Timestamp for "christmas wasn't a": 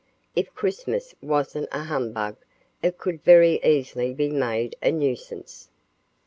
0.55-1.83